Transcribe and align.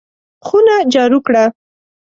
خونه 0.45 0.75
جارو 0.93 1.19
کړه! 1.27 1.43